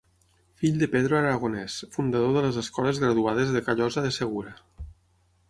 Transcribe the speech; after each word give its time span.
Fill 0.61 0.77
de 0.83 0.87
Pedro 0.95 1.17
Aragonés, 1.19 1.75
fundador 1.97 2.33
de 2.39 2.43
les 2.47 2.59
Escoles 2.63 3.03
Graduades 3.05 3.53
de 3.59 3.63
Callosa 3.69 4.07
de 4.09 4.13
Segura. 4.19 4.57